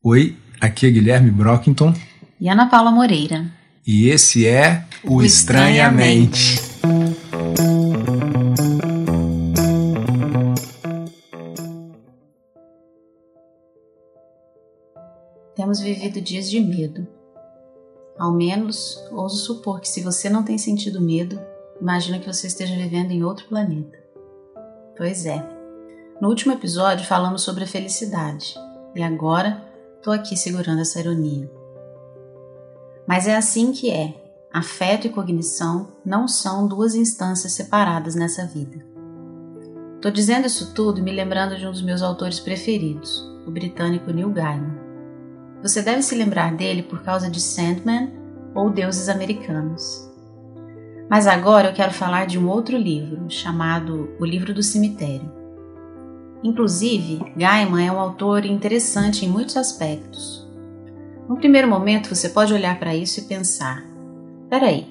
[0.00, 1.92] Oi, aqui é Guilherme Brockington.
[2.40, 3.50] E Ana Paula Moreira.
[3.84, 6.54] E esse é o, o Estranhamente.
[6.54, 7.58] Estranhamente.
[15.56, 17.04] Temos vivido dias de medo.
[18.16, 21.40] Ao menos, ouso supor que se você não tem sentido medo,
[21.80, 23.98] imagina que você esteja vivendo em outro planeta.
[24.96, 25.44] Pois é.
[26.20, 28.54] No último episódio falamos sobre a felicidade,
[28.94, 29.67] e agora
[29.98, 31.50] estou aqui segurando essa ironia.
[33.06, 34.14] Mas é assim que é.
[34.52, 38.84] Afeto e cognição não são duas instâncias separadas nessa vida.
[39.96, 44.30] Estou dizendo isso tudo me lembrando de um dos meus autores preferidos, o britânico Neil
[44.30, 44.78] Gaiman.
[45.62, 48.12] Você deve se lembrar dele por causa de Sandman
[48.54, 50.08] ou Deuses Americanos.
[51.10, 55.37] Mas agora eu quero falar de um outro livro, chamado O Livro do Cemitério.
[56.42, 60.46] Inclusive, Gaiman é um autor interessante em muitos aspectos.
[61.28, 63.84] No primeiro momento, você pode olhar para isso e pensar:
[64.48, 64.86] peraí,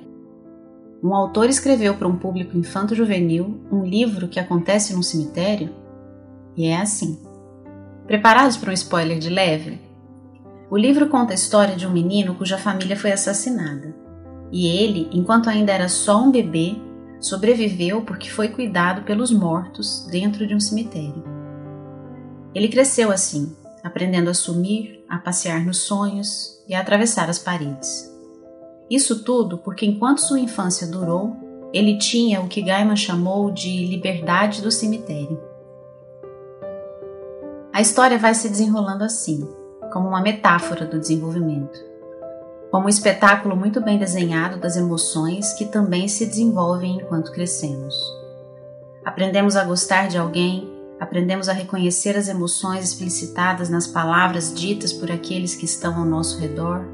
[1.02, 5.70] um autor escreveu para um público infanto-juvenil um livro que acontece num cemitério?
[6.56, 7.22] E é assim.
[8.08, 9.80] Preparados para um spoiler de leve?
[10.70, 13.96] O livro conta a história de um menino cuja família foi assassinada.
[14.52, 16.76] E ele, enquanto ainda era só um bebê,
[17.20, 21.24] sobreviveu porque foi cuidado pelos mortos dentro de um cemitério.
[22.58, 28.12] Ele cresceu assim, aprendendo a sumir, a passear nos sonhos e a atravessar as paredes.
[28.90, 31.36] Isso tudo porque, enquanto sua infância durou,
[31.72, 35.40] ele tinha o que Gaiman chamou de liberdade do cemitério.
[37.72, 39.48] A história vai se desenrolando assim,
[39.94, 41.80] como uma metáfora do desenvolvimento,
[42.72, 47.96] como um espetáculo muito bem desenhado das emoções que também se desenvolvem enquanto crescemos.
[49.06, 55.12] Aprendemos a gostar de alguém, Aprendemos a reconhecer as emoções explicitadas nas palavras ditas por
[55.12, 56.86] aqueles que estão ao nosso redor.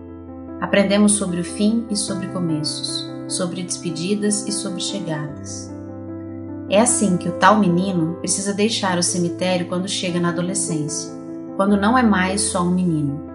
[0.60, 5.74] Aprendemos sobre o fim e sobre começos, sobre despedidas e sobre chegadas.
[6.70, 11.10] É assim que o tal menino precisa deixar o cemitério quando chega na adolescência,
[11.56, 13.32] quando não é mais só um menino.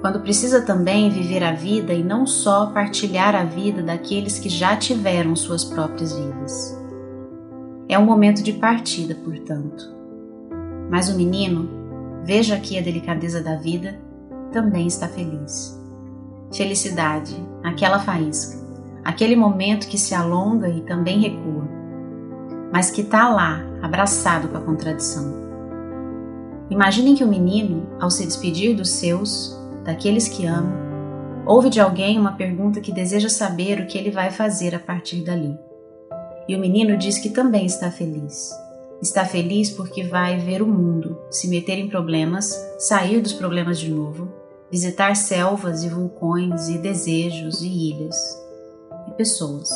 [0.00, 4.76] Quando precisa também viver a vida e não só partilhar a vida daqueles que já
[4.76, 6.78] tiveram suas próprias vidas.
[7.88, 9.95] É um momento de partida, portanto.
[10.90, 11.68] Mas o menino,
[12.24, 13.98] veja aqui a delicadeza da vida,
[14.52, 15.80] também está feliz.
[16.52, 18.56] Felicidade, aquela faísca,
[19.04, 21.68] aquele momento que se alonga e também recua,
[22.72, 25.46] mas que está lá, abraçado com a contradição.
[26.70, 30.72] Imaginem que o menino, ao se despedir dos seus, daqueles que ama,
[31.46, 35.22] ouve de alguém uma pergunta que deseja saber o que ele vai fazer a partir
[35.22, 35.56] dali.
[36.48, 38.50] E o menino diz que também está feliz,
[39.00, 43.90] Está feliz porque vai ver o mundo, se meter em problemas, sair dos problemas de
[43.90, 44.28] novo,
[44.70, 48.16] visitar selvas e vulcões e desejos e ilhas.
[49.06, 49.70] E pessoas,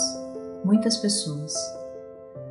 [0.64, 1.54] muitas pessoas.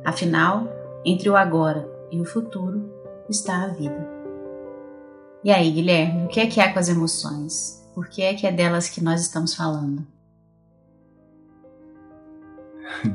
[0.04, 0.68] Afinal,
[1.04, 2.88] entre o agora e o futuro
[3.28, 4.08] está a vida.
[5.42, 7.80] E aí, Guilherme, o que é que há com as emoções?
[7.94, 10.06] Por que é que é delas que nós estamos falando?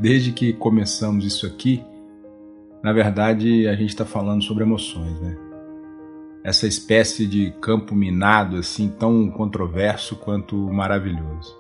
[0.02, 1.84] Desde que começamos isso aqui,
[2.86, 5.36] na verdade, a gente está falando sobre emoções, né?
[6.44, 11.60] Essa espécie de campo minado, assim, tão controverso quanto maravilhoso.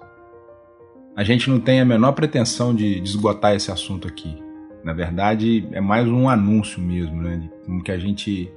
[1.15, 4.37] A gente não tem a menor pretensão de, esgotar esse assunto aqui.
[4.83, 7.37] Na verdade, é mais um anúncio mesmo, né?
[7.37, 8.53] De como que a gente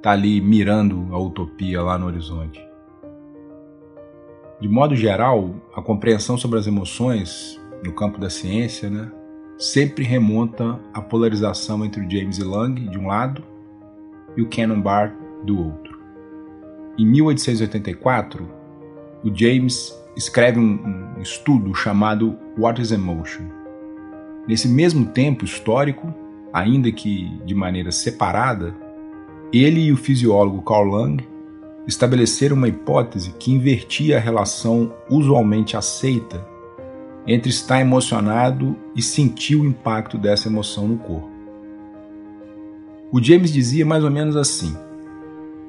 [0.00, 2.58] tá ali mirando a utopia lá no horizonte.
[4.62, 9.12] De modo geral, a compreensão sobre as emoções no campo da ciência, né,
[9.58, 13.42] sempre remonta à polarização entre o James Lang, de um lado,
[14.36, 15.98] e o Canon Barr, do outro.
[16.96, 18.48] Em 1884,
[19.24, 23.44] o James escreve um, um estudo chamado What is Emotion.
[24.46, 26.12] Nesse mesmo tempo histórico,
[26.52, 28.74] ainda que de maneira separada,
[29.52, 31.26] ele e o fisiólogo Carl Lang
[31.86, 36.46] estabeleceram uma hipótese que invertia a relação usualmente aceita
[37.28, 41.30] entre estar emocionado e sentir o impacto dessa emoção no corpo.
[43.12, 44.74] O James dizia mais ou menos assim: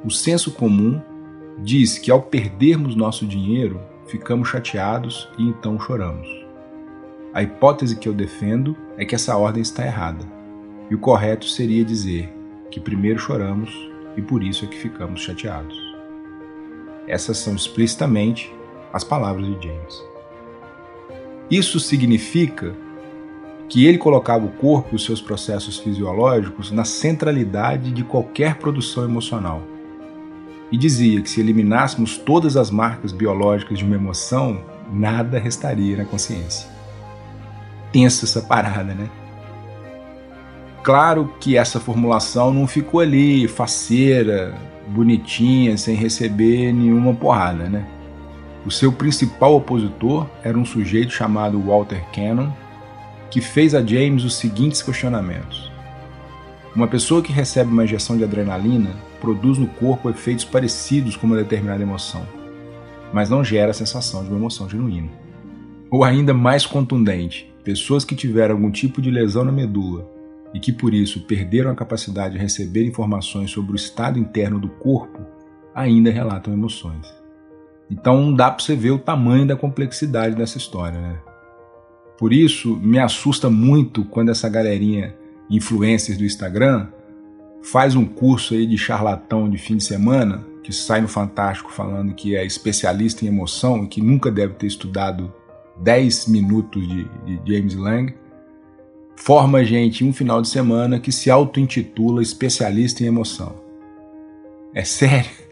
[0.04, 1.02] o senso comum
[1.58, 6.28] diz que ao perdermos nosso dinheiro, ficamos chateados e então choramos.
[7.34, 10.26] A hipótese que eu defendo é que essa ordem está errada,
[10.90, 12.34] e o correto seria dizer
[12.72, 13.70] que primeiro choramos
[14.16, 15.78] e por isso é que ficamos chateados.
[17.06, 18.52] Essas são explicitamente
[18.94, 20.09] as palavras de James.
[21.50, 22.76] Isso significa
[23.68, 29.04] que ele colocava o corpo e os seus processos fisiológicos na centralidade de qualquer produção
[29.04, 29.62] emocional.
[30.72, 34.62] e dizia que se eliminássemos todas as marcas biológicas de uma emoção,
[34.92, 36.70] nada restaria na consciência.
[37.92, 39.10] Tensa essa parada, né?
[40.84, 44.56] Claro que essa formulação não ficou ali faceira,
[44.88, 47.86] bonitinha, sem receber nenhuma porrada, né?
[48.66, 52.52] O seu principal opositor era um sujeito chamado Walter Cannon,
[53.32, 55.72] que fez a James os seguintes questionamentos.
[56.76, 58.92] Uma pessoa que recebe uma injeção de adrenalina
[59.22, 62.26] produz no corpo efeitos parecidos com uma determinada emoção,
[63.14, 65.10] mas não gera a sensação de uma emoção genuína.
[65.90, 70.08] Ou ainda mais contundente, pessoas que tiveram algum tipo de lesão na medula
[70.54, 74.70] e que por isso perderam a capacidade de receber informações sobre o estado interno do
[74.70, 75.20] corpo
[75.74, 77.19] ainda relatam emoções.
[77.90, 81.18] Então dá para você ver o tamanho da complexidade dessa história, né?
[82.18, 85.16] Por isso me assusta muito quando essa galerinha
[85.50, 86.88] influencers do Instagram
[87.62, 92.14] faz um curso aí de charlatão de fim de semana, que sai no Fantástico falando
[92.14, 95.34] que é especialista em emoção e que nunca deve ter estudado
[95.82, 98.14] 10 minutos de, de James Lang,
[99.16, 103.56] forma gente em um final de semana que se auto-intitula especialista em emoção.
[104.74, 105.49] É sério.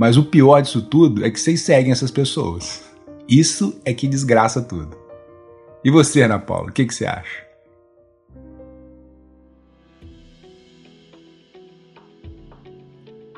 [0.00, 2.90] Mas o pior disso tudo é que vocês seguem essas pessoas.
[3.28, 4.96] Isso é que desgraça tudo.
[5.84, 7.46] E você, Ana Paula, o que, que você acha?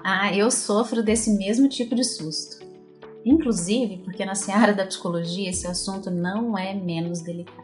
[0.04, 2.64] Ah, eu sofro desse mesmo tipo de susto.
[3.24, 7.60] Inclusive porque na seara da psicologia esse assunto não é menos delicado.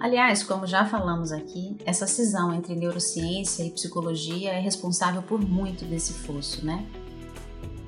[0.00, 5.84] Aliás, como já falamos aqui, essa cisão entre neurociência e psicologia é responsável por muito
[5.84, 6.84] desse fosso, né?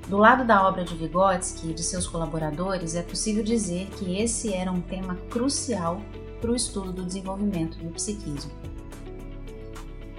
[0.08, 4.52] Do lado da obra de Vygotsky e de seus colaboradores, é possível dizer que esse
[4.52, 6.00] era um tema crucial
[6.42, 8.52] para o estudo do desenvolvimento do psiquismo.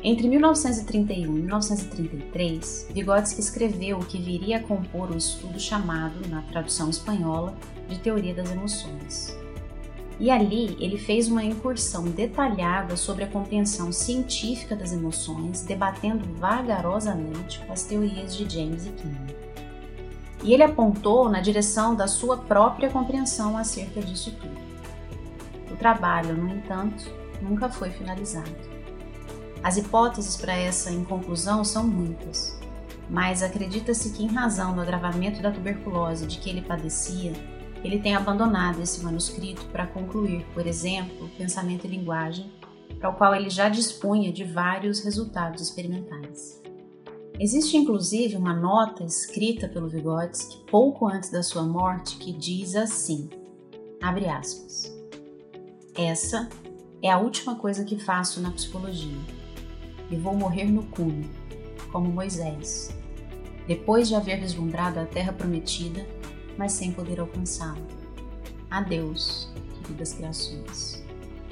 [0.03, 6.41] Entre 1931 e 1933, Vygotsky escreveu o que viria a compor o estudo chamado, na
[6.43, 7.55] tradução espanhola,
[7.87, 9.37] de Teoria das Emoções.
[10.19, 17.61] E ali ele fez uma incursão detalhada sobre a compreensão científica das emoções, debatendo vagarosamente
[17.69, 19.45] as teorias de James e Kim.
[20.45, 24.55] E ele apontou na direção da sua própria compreensão acerca disso tudo.
[25.71, 27.03] O trabalho, no entanto,
[27.41, 28.55] nunca foi finalizado.
[29.63, 32.59] As hipóteses para essa inconclusão são muitas,
[33.09, 37.33] mas acredita-se que, em razão do agravamento da tuberculose de que ele padecia,
[37.83, 42.51] ele tem abandonado esse manuscrito para concluir, por exemplo, pensamento e linguagem,
[42.99, 46.64] para o qual ele já dispunha de vários resultados experimentais.
[47.37, 53.29] Existe inclusive uma nota escrita pelo Vygotsky pouco antes da sua morte que diz assim:
[54.01, 54.95] abre aspas.
[55.93, 56.47] Essa
[57.01, 59.17] é a última coisa que faço na psicologia
[60.09, 61.29] e vou morrer no cume,
[61.91, 62.89] como Moisés,
[63.67, 66.05] depois de haver vislumbrado a terra prometida,
[66.57, 67.85] mas sem poder alcançá-la.
[68.69, 69.49] Adeus,
[69.83, 71.03] queridas criações.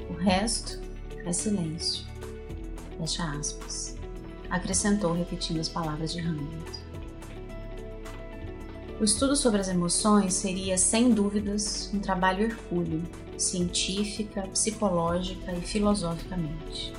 [0.08, 0.80] O resto
[1.26, 2.06] é silêncio.
[2.98, 4.03] Fecha aspas.
[4.54, 6.62] Acrescentou repetindo as palavras de Hamlet.
[9.00, 13.02] O estudo sobre as emoções seria, sem dúvidas, um trabalho hercúleo,
[13.36, 16.92] científica, psicológica e filosoficamente.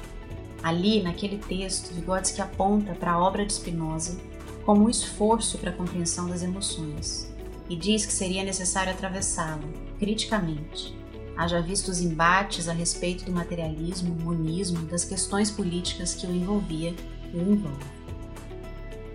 [0.62, 4.20] Ali, naquele texto, Vygotsky aponta para a obra de Spinoza
[4.66, 7.34] como um esforço para a compreensão das emoções
[7.70, 9.64] e diz que seria necessário atravessá-la,
[9.98, 10.94] criticamente,
[11.38, 16.94] haja visto os embates a respeito do materialismo, monismo, das questões políticas que o envolvia
[17.36, 17.86] e o envolve.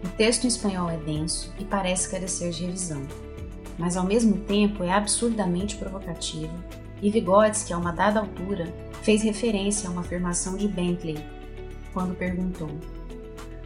[0.04, 3.02] O texto em espanhol é denso e parece carecer de revisão,
[3.78, 6.52] mas ao mesmo tempo é absurdamente provocativo,
[7.02, 8.72] e Vygotsky, a uma dada altura,
[9.02, 11.18] fez referência a uma afirmação de Bentley
[11.92, 12.70] quando perguntou: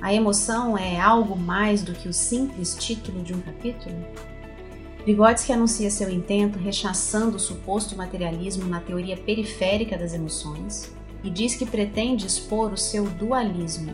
[0.01, 3.97] A emoção é algo mais do que o simples título de um capítulo?
[5.05, 10.91] Vygotsky anuncia seu intento rechaçando o suposto materialismo na teoria periférica das emoções
[11.23, 13.93] e diz que pretende expor o seu dualismo.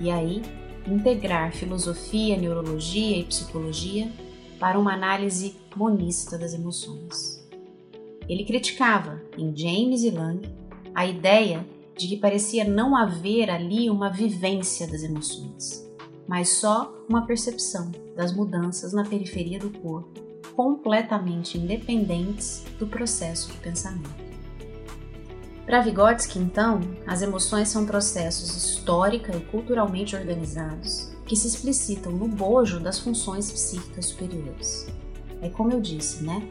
[0.00, 0.42] E aí,
[0.86, 4.10] integrar filosofia, neurologia e psicologia
[4.58, 7.46] para uma análise monista das emoções.
[8.26, 10.48] Ele criticava, em James e Lang,
[10.94, 11.66] a ideia
[11.96, 15.86] de que parecia não haver ali uma vivência das emoções,
[16.26, 20.20] mas só uma percepção das mudanças na periferia do corpo,
[20.54, 24.29] completamente independentes do processo de pensamento.
[25.70, 32.26] Para Vygotsky, então, as emoções são processos histórica e culturalmente organizados que se explicitam no
[32.26, 34.88] bojo das funções psíquicas superiores.
[35.40, 36.42] É como eu disse, né?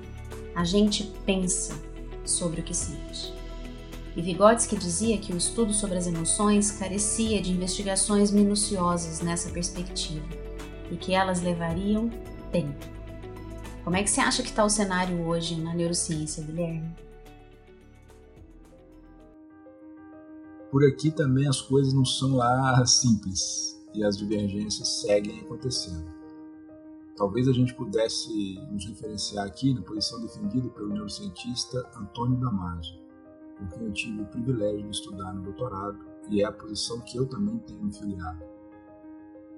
[0.56, 1.76] A gente pensa
[2.24, 3.34] sobre o que sente.
[4.16, 10.26] E Vygotsky dizia que o estudo sobre as emoções carecia de investigações minuciosas nessa perspectiva,
[10.90, 12.10] e que elas levariam
[12.54, 12.88] tempo.
[13.84, 17.09] Como é que você acha que está o cenário hoje na neurociência, Guilherme?
[20.72, 26.06] Por aqui também as coisas não são lá simples e as divergências seguem acontecendo.
[27.18, 32.96] Talvez a gente pudesse nos referenciar aqui na posição defendida pelo neurocientista Antônio Damasio,
[33.58, 36.00] com quem eu tive o privilégio de estudar no doutorado
[36.30, 38.44] e é a posição que eu também tenho me filiado.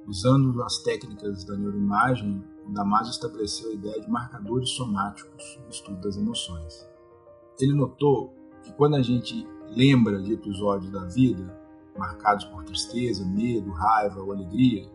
[0.08, 6.02] Usando as técnicas da neuroimagem, o Damasio estabeleceu a ideia de marcadores somáticos no estudo
[6.02, 6.90] das emoções.
[7.60, 11.60] Ele notou que quando a gente lembra de episódios da vida,
[11.98, 14.90] marcados por tristeza, medo, raiva ou alegria,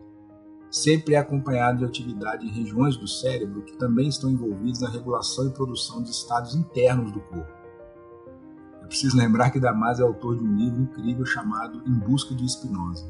[0.69, 5.47] sempre é acompanhado de atividade em regiões do cérebro que também estão envolvidas na regulação
[5.47, 7.57] e produção de estados internos do corpo.
[8.81, 12.47] É preciso lembrar que Damasio é autor de um livro incrível chamado Em Busca de
[12.47, 13.05] Spinoza.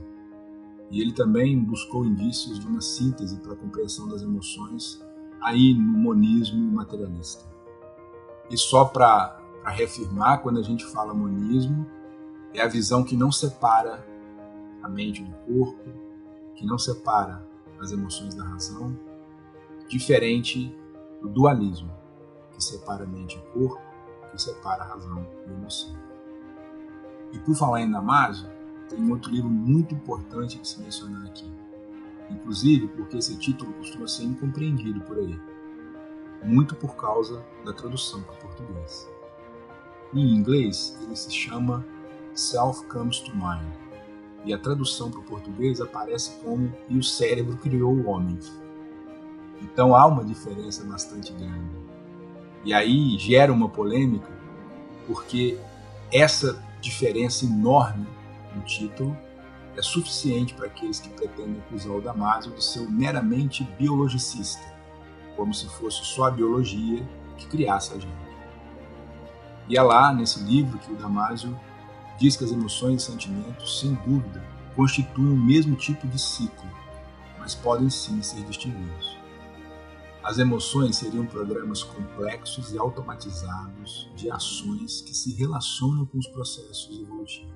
[0.89, 5.03] E ele também buscou indícios de uma síntese para a compreensão das emoções
[5.41, 7.45] aí no monismo materialista.
[8.49, 9.39] E só para
[9.71, 11.85] reafirmar, quando a gente fala monismo,
[12.53, 14.05] é a visão que não separa
[14.81, 15.89] a mente do corpo,
[16.55, 17.45] que não separa
[17.79, 18.97] as emoções da razão,
[19.87, 20.75] diferente
[21.21, 21.91] do dualismo,
[22.53, 23.81] que separa a mente e corpo,
[24.31, 25.95] que separa a razão e a emoção.
[27.33, 28.49] E por falar em Damasio,
[28.89, 31.51] tem um outro livro muito importante de se mencionar aqui.
[32.29, 35.39] Inclusive porque esse título costuma ser incompreendido por aí.
[36.43, 39.09] Muito por causa da tradução para português.
[40.13, 41.85] Em inglês, ele se chama
[42.33, 43.67] Self Comes to Mind,
[44.45, 48.39] e a tradução para o português aparece como E o cérebro criou o homem.
[49.61, 51.75] Então há uma diferença bastante grande.
[52.63, 54.31] E aí gera uma polêmica,
[55.05, 55.57] porque
[56.11, 58.07] essa diferença enorme
[58.55, 59.17] no título
[59.75, 64.63] é suficiente para aqueles que pretendem acusar o Damásio de ser meramente biologicista,
[65.35, 68.26] como se fosse só a biologia que criasse a gente.
[69.67, 71.57] E é lá, nesse livro, que o Damásio
[72.17, 74.43] diz que as emoções e sentimentos, sem dúvida,
[74.75, 76.69] constituem o mesmo tipo de ciclo,
[77.37, 79.17] mas podem sim ser distinguidos.
[80.23, 86.89] As emoções seriam programas complexos e automatizados de ações que se relacionam com os processos
[86.99, 87.55] evolutivos.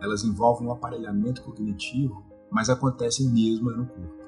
[0.00, 4.24] Elas envolvem um aparelhamento cognitivo, mas acontecem mesmo no corpo.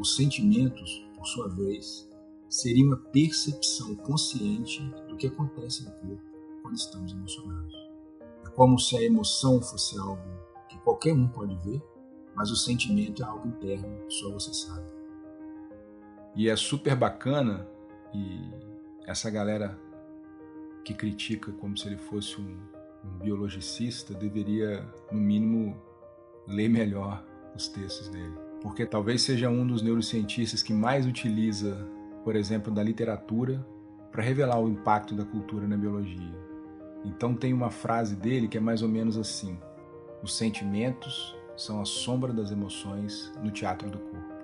[0.00, 2.07] Os sentimentos, por sua vez,
[2.48, 6.22] seriam a percepção consciente do que acontece no corpo
[6.62, 7.74] quando estamos emocionados.
[8.46, 10.22] É como se a emoção fosse algo
[10.68, 11.82] que qualquer um pode ver,
[12.34, 14.86] mas o sentimento é algo interno só você sabe.
[16.34, 17.68] E é super bacana
[18.14, 18.40] e
[19.06, 19.78] essa galera
[20.84, 22.56] que critica como se ele fosse um
[23.04, 25.76] um biologicista deveria, no mínimo,
[26.46, 27.24] ler melhor
[27.54, 28.34] os textos dele.
[28.60, 31.86] Porque talvez seja um dos neurocientistas que mais utiliza,
[32.24, 33.64] por exemplo, da literatura
[34.10, 36.34] para revelar o impacto da cultura na biologia.
[37.04, 39.58] Então tem uma frase dele que é mais ou menos assim:
[40.22, 44.38] Os sentimentos são a sombra das emoções no teatro do corpo.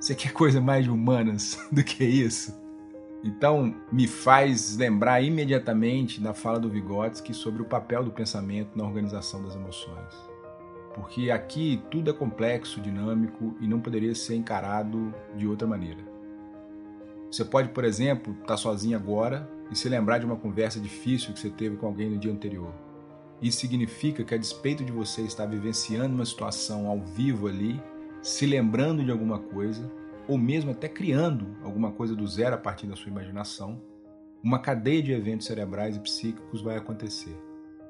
[0.00, 2.58] Você quer coisa mais humanas do que isso?
[3.22, 8.84] Então, me faz lembrar imediatamente da fala do Vygotsky sobre o papel do pensamento na
[8.84, 10.14] organização das emoções.
[10.94, 16.09] Porque aqui tudo é complexo, dinâmico e não poderia ser encarado de outra maneira.
[17.30, 21.38] Você pode, por exemplo, estar sozinho agora e se lembrar de uma conversa difícil que
[21.38, 22.74] você teve com alguém no dia anterior.
[23.40, 27.80] Isso significa que, a despeito de você estar vivenciando uma situação ao vivo ali,
[28.20, 29.90] se lembrando de alguma coisa,
[30.28, 33.80] ou mesmo até criando alguma coisa do zero a partir da sua imaginação,
[34.42, 37.36] uma cadeia de eventos cerebrais e psíquicos vai acontecer.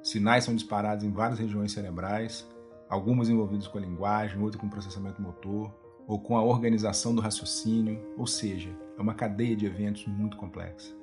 [0.02, 2.46] Sinais são disparados em várias regiões cerebrais,
[2.88, 5.72] algumas envolvidas com a linguagem, outras com processamento motor,
[6.06, 10.94] ou com a organização do raciocínio, ou seja, é uma cadeia de eventos muito complexa.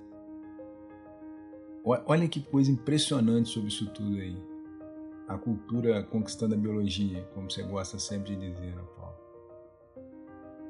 [1.84, 4.38] Olha que coisa impressionante sobre isso tudo aí.
[5.28, 9.16] A cultura conquistando a biologia, como você gosta sempre de dizer, né, Paulo?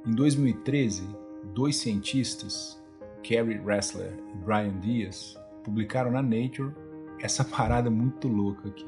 [0.05, 1.05] Em 2013,
[1.53, 2.81] dois cientistas,
[3.21, 6.73] Kerry Ressler e Brian Diaz, publicaram na Nature
[7.19, 8.87] essa parada muito louca aqui.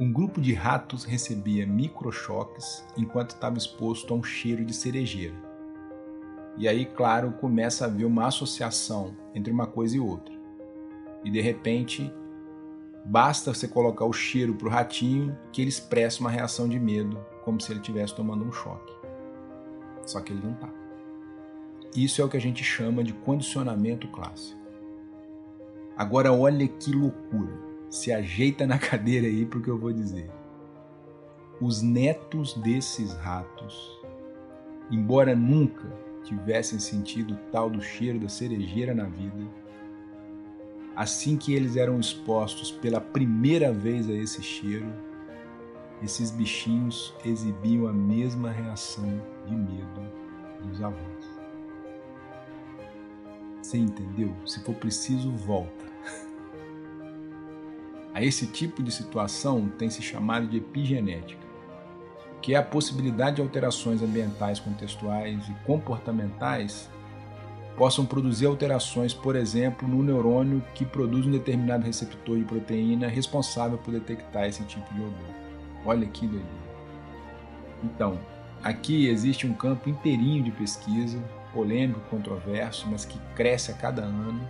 [0.00, 5.43] Um grupo de ratos recebia microchoques enquanto estava exposto a um cheiro de cerejeira.
[6.56, 10.34] E aí, claro, começa a haver uma associação entre uma coisa e outra.
[11.24, 12.12] E de repente,
[13.04, 17.18] basta você colocar o cheiro para o ratinho que ele expressa uma reação de medo,
[17.44, 18.92] como se ele estivesse tomando um choque.
[20.06, 20.68] Só que ele não está.
[21.96, 24.60] Isso é o que a gente chama de condicionamento clássico.
[25.96, 27.52] Agora olha que loucura.
[27.88, 30.30] Se ajeita na cadeira aí para o que eu vou dizer.
[31.60, 33.94] Os netos desses ratos
[34.90, 35.90] embora nunca
[36.24, 39.46] tivessem sentido tal do cheiro da cerejeira na vida,
[40.96, 44.92] assim que eles eram expostos pela primeira vez a esse cheiro,
[46.02, 50.02] esses bichinhos exibiam a mesma reação de medo
[50.62, 51.24] dos avós.
[53.62, 54.34] Você entendeu?
[54.46, 55.84] Se for preciso, volta.
[58.12, 61.43] A esse tipo de situação tem se chamado de epigenética,
[62.44, 66.90] que é a possibilidade de alterações ambientais contextuais e comportamentais
[67.74, 73.78] possam produzir alterações, por exemplo, no neurônio que produz um determinado receptor de proteína responsável
[73.78, 75.34] por detectar esse tipo de odor.
[75.86, 76.46] Olha que doideira.
[77.82, 78.20] Então,
[78.62, 81.18] aqui existe um campo inteirinho de pesquisa,
[81.50, 84.46] polêmico, controverso, mas que cresce a cada ano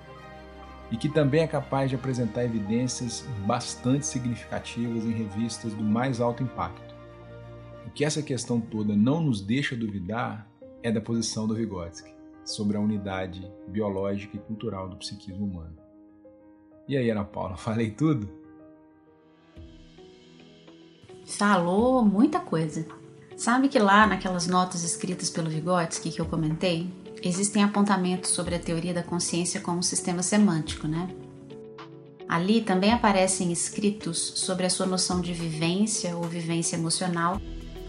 [0.90, 6.42] e que também é capaz de apresentar evidências bastante significativas em revistas do mais alto
[6.42, 6.93] impacto.
[7.86, 10.48] O que essa questão toda não nos deixa duvidar
[10.82, 12.12] é da posição do Vygotsky
[12.44, 15.76] sobre a unidade biológica e cultural do psiquismo humano.
[16.86, 18.28] E aí, Ana Paula, falei tudo?
[21.26, 22.86] Falou muita coisa.
[23.36, 28.58] Sabe que lá naquelas notas escritas pelo Vygotsky que eu comentei, existem apontamentos sobre a
[28.58, 31.08] teoria da consciência como um sistema semântico, né?
[32.28, 37.40] Ali também aparecem escritos sobre a sua noção de vivência ou vivência emocional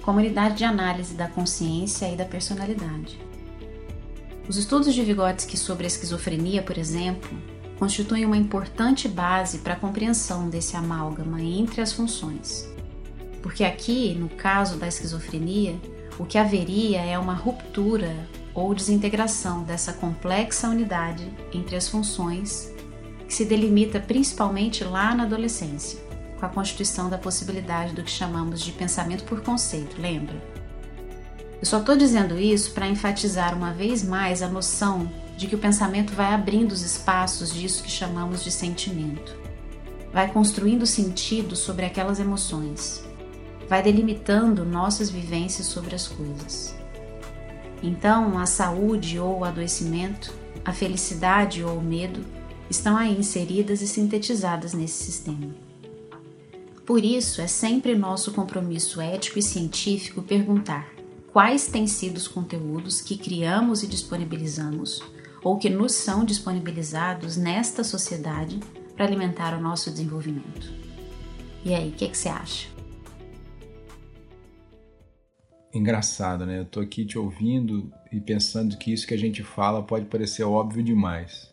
[0.05, 3.19] como unidade de análise da consciência e da personalidade.
[4.47, 7.35] Os estudos de Vygotsky sobre a esquizofrenia, por exemplo,
[7.79, 12.69] constituem uma importante base para a compreensão desse amálgama entre as funções.
[13.41, 15.75] Porque aqui, no caso da esquizofrenia,
[16.19, 18.15] o que haveria é uma ruptura
[18.53, 22.71] ou desintegração dessa complexa unidade entre as funções,
[23.27, 25.99] que se delimita principalmente lá na adolescência,
[26.39, 30.35] com a constituição da possibilidade do que chamamos de pensamento por conceito, lembra?
[31.59, 35.59] Eu só estou dizendo isso para enfatizar uma vez mais a noção de que o
[35.59, 39.35] pensamento vai abrindo os espaços disso que chamamos de sentimento.
[40.13, 43.03] Vai construindo sentido sobre aquelas emoções.
[43.67, 46.75] Vai delimitando nossas vivências sobre as coisas.
[47.81, 52.23] Então, a saúde ou o adoecimento, a felicidade ou o medo
[52.69, 55.64] estão aí inseridas e sintetizadas nesse sistema.
[56.85, 60.93] Por isso, é sempre nosso compromisso ético e científico perguntar:
[61.33, 65.01] quais têm sido os conteúdos que criamos e disponibilizamos
[65.43, 68.59] ou que nos são disponibilizados nesta sociedade
[68.95, 70.73] para alimentar o nosso desenvolvimento.
[71.63, 72.67] E aí, o que, você acha?
[75.73, 76.59] Engraçado, né?
[76.59, 80.43] Eu tô aqui te ouvindo e pensando que isso que a gente fala pode parecer
[80.43, 81.51] óbvio demais.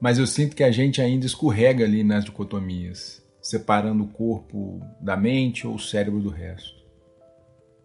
[0.00, 5.18] Mas eu sinto que a gente ainda escorrega ali nas dicotomias, separando o corpo da
[5.18, 6.82] mente ou o cérebro do resto.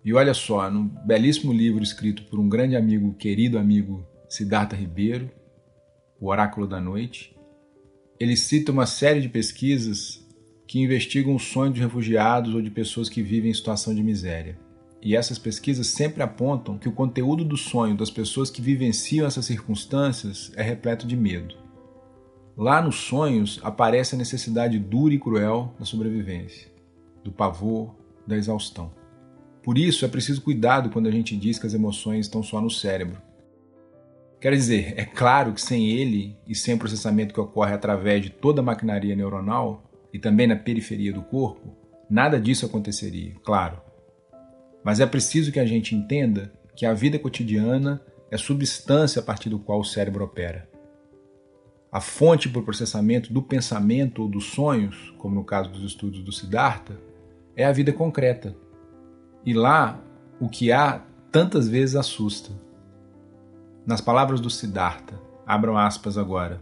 [0.05, 5.29] E olha só, num belíssimo livro escrito por um grande amigo, querido amigo Siddhartha Ribeiro,
[6.17, 7.35] O Oráculo da Noite,
[8.17, 10.25] ele cita uma série de pesquisas
[10.65, 14.57] que investigam o sonho de refugiados ou de pessoas que vivem em situação de miséria.
[15.01, 19.45] E essas pesquisas sempre apontam que o conteúdo do sonho das pessoas que vivenciam essas
[19.45, 21.55] circunstâncias é repleto de medo.
[22.59, 26.67] Lá nos sonhos aparece a necessidade dura e cruel da sobrevivência,
[27.23, 27.95] do pavor,
[28.27, 28.91] da exaustão.
[29.63, 32.69] Por isso é preciso cuidado quando a gente diz que as emoções estão só no
[32.69, 33.21] cérebro.
[34.41, 38.29] Quer dizer, é claro que sem ele e sem o processamento que ocorre através de
[38.29, 41.73] toda a maquinaria neuronal e também na periferia do corpo,
[42.09, 43.81] nada disso aconteceria, claro.
[44.83, 49.47] Mas é preciso que a gente entenda que a vida cotidiana é substância a partir
[49.47, 50.67] do qual o cérebro opera.
[51.91, 56.21] A fonte para o processamento do pensamento ou dos sonhos, como no caso dos estudos
[56.21, 56.99] do Siddhartha,
[57.55, 58.55] é a vida concreta,
[59.43, 59.99] e lá,
[60.39, 62.51] o que há tantas vezes assusta.
[63.87, 66.61] Nas palavras do Siddhartha, abram aspas agora.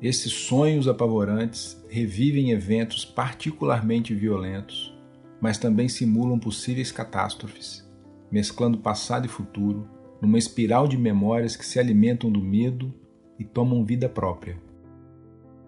[0.00, 4.96] Esses sonhos apavorantes revivem eventos particularmente violentos,
[5.42, 7.86] mas também simulam possíveis catástrofes,
[8.32, 9.86] mesclando passado e futuro
[10.22, 12.94] numa espiral de memórias que se alimentam do medo
[13.40, 14.60] e tomam vida própria.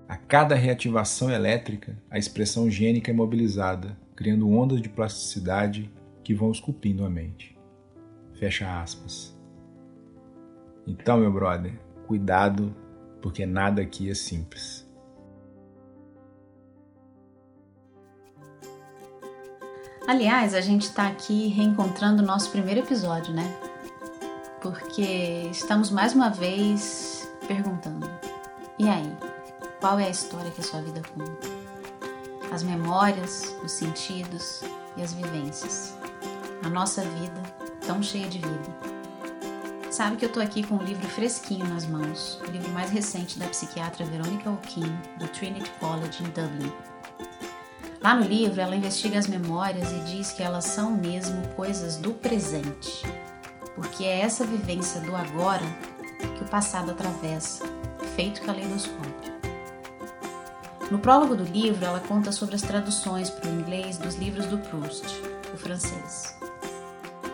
[0.06, 5.90] A cada reativação elétrica, a expressão gênica é mobilizada, criando ondas de plasticidade
[6.22, 7.58] que vão esculpindo a mente.
[8.34, 9.34] Fecha aspas.
[10.86, 11.72] Então, meu brother,
[12.06, 12.76] cuidado,
[13.22, 14.86] porque nada aqui é simples.
[20.06, 23.44] Aliás, a gente está aqui reencontrando o nosso primeiro episódio, né?
[24.60, 28.08] Porque estamos mais uma vez perguntando:
[28.78, 29.16] e aí?
[29.80, 31.62] Qual é a história que a sua vida conta?
[32.52, 34.60] as memórias, os sentidos
[34.96, 35.96] e as vivências.
[36.62, 37.42] A nossa vida
[37.86, 38.92] tão cheia de vida.
[39.90, 43.38] Sabe que eu tô aqui com um livro fresquinho nas mãos, o livro mais recente
[43.38, 46.72] da psiquiatra Veronica O'Keefe, do Trinity College em Dublin.
[48.00, 52.12] Lá no livro, ela investiga as memórias e diz que elas são mesmo coisas do
[52.12, 53.02] presente,
[53.74, 55.64] porque é essa vivência do agora
[56.52, 57.64] passado atravessa,
[58.14, 59.32] feito caleidoscópio.
[60.90, 64.58] No prólogo do livro, ela conta sobre as traduções para o inglês dos livros do
[64.58, 65.06] Proust,
[65.54, 66.36] o francês.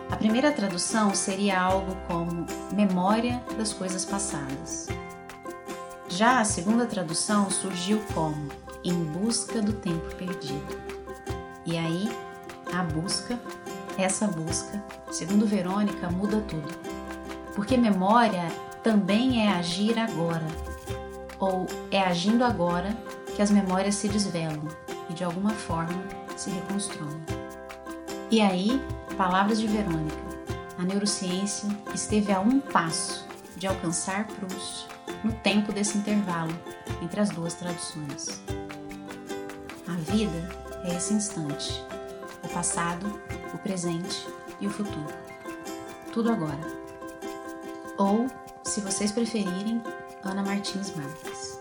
[0.09, 4.87] A primeira tradução seria algo como memória das coisas passadas.
[6.09, 8.49] Já a segunda tradução surgiu como
[8.85, 10.79] em busca do tempo perdido.
[11.67, 12.09] E aí,
[12.73, 13.37] a busca,
[13.99, 16.73] essa busca, segundo Verônica, muda tudo.
[17.57, 18.47] Porque memória
[18.83, 20.47] também é agir agora,
[21.39, 22.97] ou é agindo agora
[23.35, 24.67] que as memórias se desvelam
[25.09, 26.03] e de alguma forma
[26.37, 27.23] se reconstroem.
[28.31, 28.81] E aí,
[29.17, 30.17] palavras de Verônica,
[30.79, 34.87] a neurociência esteve a um passo de alcançar Proust
[35.25, 36.53] no tempo desse intervalo
[37.03, 38.41] entre as duas traduções.
[39.87, 40.49] A vida
[40.85, 41.83] é esse instante,
[42.45, 43.07] o passado,
[43.53, 44.27] o presente
[44.61, 45.15] e o futuro.
[46.13, 46.61] Tudo agora.
[47.97, 48.27] Ou,
[48.69, 49.83] se vocês preferirem,
[50.23, 51.59] Ana Martins Marques.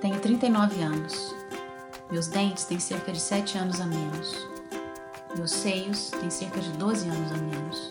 [0.00, 1.34] Tenho 39 anos.
[2.12, 4.48] Meus dentes têm cerca de 7 anos a menos.
[5.36, 7.90] Meus seios têm cerca de 12 anos a menos.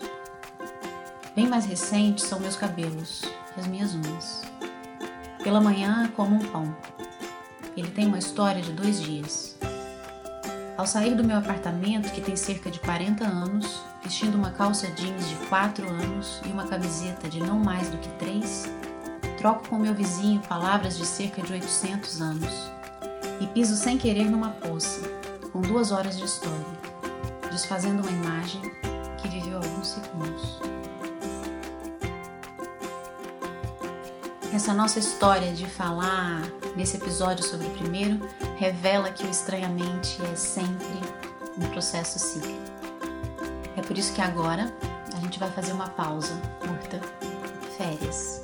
[1.36, 3.22] Bem mais recentes são meus cabelos
[3.54, 4.42] e as minhas unhas.
[5.42, 6.74] Pela manhã, como um pão.
[7.76, 9.58] Ele tem uma história de dois dias.
[10.76, 15.28] Ao sair do meu apartamento, que tem cerca de 40 anos, vestindo uma calça jeans
[15.28, 18.64] de 4 anos e uma camiseta de não mais do que 3,
[19.38, 22.72] troco com meu vizinho palavras de cerca de 800 anos
[23.40, 25.00] e piso sem querer numa poça,
[25.52, 26.84] com duas horas de história
[27.54, 28.60] desfazendo uma imagem
[29.18, 30.58] que viveu alguns segundos.
[34.52, 36.42] Essa nossa história de falar
[36.76, 38.20] nesse episódio sobre o primeiro
[38.56, 41.00] revela que o estranhamente é sempre
[41.58, 42.58] um processo cíclico.
[43.76, 44.72] É por isso que agora
[45.14, 47.00] a gente vai fazer uma pausa curta,
[47.76, 48.40] férias.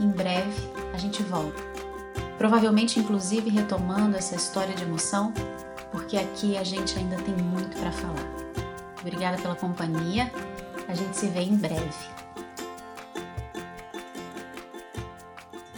[0.00, 1.62] Em breve a gente volta.
[2.36, 5.32] Provavelmente, inclusive, retomando essa história de emoção
[5.90, 8.26] porque aqui a gente ainda tem muito para falar.
[9.00, 10.30] Obrigada pela companhia.
[10.86, 12.18] A gente se vê em breve.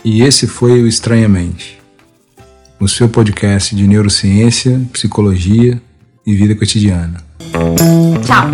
[0.05, 1.80] E esse foi o Estranhamente,
[2.81, 5.81] o seu podcast de neurociência, psicologia
[6.27, 7.23] e vida cotidiana.
[8.25, 8.51] Tchau!